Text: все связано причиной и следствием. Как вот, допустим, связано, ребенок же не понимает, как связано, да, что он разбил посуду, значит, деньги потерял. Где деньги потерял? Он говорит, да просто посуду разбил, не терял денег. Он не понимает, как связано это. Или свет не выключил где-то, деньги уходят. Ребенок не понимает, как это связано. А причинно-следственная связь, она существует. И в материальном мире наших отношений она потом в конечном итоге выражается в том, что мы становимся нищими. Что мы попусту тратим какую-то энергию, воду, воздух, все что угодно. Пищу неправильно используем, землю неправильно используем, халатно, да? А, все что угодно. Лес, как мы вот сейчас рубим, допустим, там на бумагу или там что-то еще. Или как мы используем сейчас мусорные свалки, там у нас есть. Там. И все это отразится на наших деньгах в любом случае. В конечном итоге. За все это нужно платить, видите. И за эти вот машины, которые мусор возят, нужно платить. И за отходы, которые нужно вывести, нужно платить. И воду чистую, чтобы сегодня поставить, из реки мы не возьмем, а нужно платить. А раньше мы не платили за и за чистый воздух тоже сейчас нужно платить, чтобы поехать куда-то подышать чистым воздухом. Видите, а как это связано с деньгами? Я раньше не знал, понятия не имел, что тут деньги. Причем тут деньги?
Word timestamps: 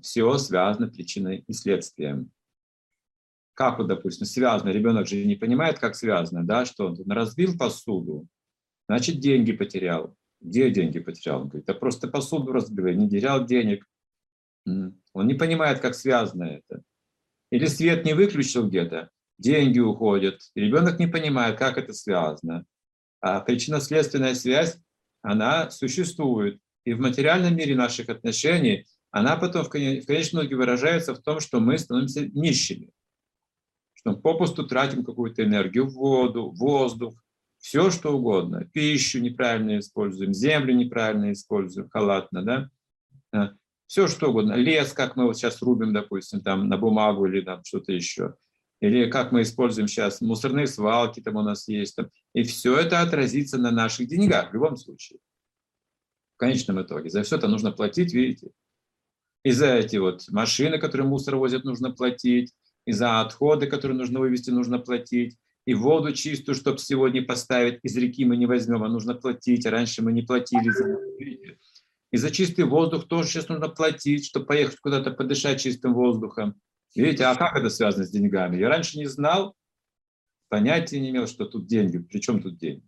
все 0.00 0.36
связано 0.38 0.88
причиной 0.88 1.44
и 1.46 1.52
следствием. 1.52 2.30
Как 3.54 3.78
вот, 3.78 3.88
допустим, 3.88 4.26
связано, 4.26 4.70
ребенок 4.70 5.06
же 5.06 5.24
не 5.24 5.36
понимает, 5.36 5.78
как 5.78 5.94
связано, 5.94 6.46
да, 6.46 6.64
что 6.64 6.86
он 6.86 7.10
разбил 7.10 7.58
посуду, 7.58 8.26
значит, 8.88 9.20
деньги 9.20 9.52
потерял. 9.52 10.16
Где 10.40 10.70
деньги 10.70 10.98
потерял? 10.98 11.42
Он 11.42 11.48
говорит, 11.48 11.66
да 11.66 11.74
просто 11.74 12.08
посуду 12.08 12.52
разбил, 12.52 12.86
не 12.86 13.10
терял 13.10 13.44
денег. 13.44 13.86
Он 14.64 15.26
не 15.26 15.34
понимает, 15.34 15.80
как 15.80 15.94
связано 15.94 16.44
это. 16.44 16.82
Или 17.50 17.66
свет 17.66 18.04
не 18.04 18.14
выключил 18.14 18.68
где-то, 18.68 19.10
деньги 19.38 19.80
уходят. 19.80 20.40
Ребенок 20.54 20.98
не 20.98 21.06
понимает, 21.06 21.58
как 21.58 21.76
это 21.76 21.92
связано. 21.92 22.64
А 23.20 23.40
причинно-следственная 23.40 24.34
связь, 24.34 24.78
она 25.20 25.70
существует. 25.70 26.58
И 26.84 26.94
в 26.94 27.00
материальном 27.00 27.54
мире 27.54 27.76
наших 27.76 28.08
отношений 28.08 28.86
она 29.10 29.36
потом 29.36 29.64
в 29.64 29.68
конечном 29.68 30.42
итоге 30.42 30.56
выражается 30.56 31.14
в 31.14 31.20
том, 31.20 31.40
что 31.40 31.60
мы 31.60 31.78
становимся 31.78 32.26
нищими. 32.28 32.90
Что 33.94 34.12
мы 34.12 34.20
попусту 34.20 34.66
тратим 34.66 35.04
какую-то 35.04 35.44
энергию, 35.44 35.88
воду, 35.88 36.50
воздух, 36.50 37.14
все 37.58 37.90
что 37.90 38.16
угодно. 38.16 38.64
Пищу 38.64 39.20
неправильно 39.20 39.78
используем, 39.78 40.32
землю 40.32 40.74
неправильно 40.74 41.32
используем, 41.32 41.90
халатно, 41.90 42.42
да? 42.42 42.70
А, 43.32 43.52
все 43.86 44.06
что 44.06 44.30
угодно. 44.30 44.54
Лес, 44.54 44.92
как 44.92 45.16
мы 45.16 45.26
вот 45.26 45.36
сейчас 45.36 45.60
рубим, 45.60 45.92
допустим, 45.92 46.40
там 46.40 46.68
на 46.68 46.78
бумагу 46.78 47.26
или 47.26 47.40
там 47.40 47.62
что-то 47.64 47.92
еще. 47.92 48.36
Или 48.80 49.10
как 49.10 49.30
мы 49.30 49.42
используем 49.42 49.88
сейчас 49.88 50.22
мусорные 50.22 50.66
свалки, 50.66 51.20
там 51.20 51.36
у 51.36 51.42
нас 51.42 51.68
есть. 51.68 51.96
Там. 51.96 52.08
И 52.32 52.44
все 52.44 52.78
это 52.78 53.00
отразится 53.00 53.58
на 53.58 53.70
наших 53.70 54.08
деньгах 54.08 54.50
в 54.50 54.54
любом 54.54 54.76
случае. 54.76 55.18
В 56.36 56.38
конечном 56.38 56.80
итоге. 56.80 57.10
За 57.10 57.22
все 57.22 57.36
это 57.36 57.48
нужно 57.48 57.72
платить, 57.72 58.14
видите. 58.14 58.52
И 59.42 59.52
за 59.52 59.74
эти 59.74 59.96
вот 59.96 60.28
машины, 60.28 60.78
которые 60.78 61.06
мусор 61.06 61.36
возят, 61.36 61.64
нужно 61.64 61.90
платить. 61.90 62.52
И 62.86 62.92
за 62.92 63.20
отходы, 63.20 63.66
которые 63.66 63.96
нужно 63.96 64.20
вывести, 64.20 64.50
нужно 64.50 64.78
платить. 64.78 65.36
И 65.66 65.74
воду 65.74 66.12
чистую, 66.12 66.54
чтобы 66.54 66.78
сегодня 66.78 67.24
поставить, 67.24 67.78
из 67.82 67.96
реки 67.96 68.24
мы 68.24 68.36
не 68.36 68.46
возьмем, 68.46 68.82
а 68.82 68.88
нужно 68.88 69.14
платить. 69.14 69.66
А 69.66 69.70
раньше 69.70 70.02
мы 70.02 70.12
не 70.12 70.22
платили 70.22 70.70
за 70.70 70.98
и 72.10 72.16
за 72.16 72.30
чистый 72.30 72.64
воздух 72.64 73.06
тоже 73.06 73.28
сейчас 73.28 73.48
нужно 73.48 73.68
платить, 73.68 74.26
чтобы 74.26 74.46
поехать 74.46 74.80
куда-то 74.80 75.12
подышать 75.12 75.60
чистым 75.60 75.94
воздухом. 75.94 76.60
Видите, 76.94 77.24
а 77.24 77.36
как 77.36 77.54
это 77.54 77.70
связано 77.70 78.04
с 78.04 78.10
деньгами? 78.10 78.56
Я 78.56 78.68
раньше 78.68 78.98
не 78.98 79.06
знал, 79.06 79.54
понятия 80.48 80.98
не 80.98 81.10
имел, 81.10 81.28
что 81.28 81.46
тут 81.46 81.66
деньги. 81.66 81.98
Причем 81.98 82.42
тут 82.42 82.58
деньги? 82.58 82.82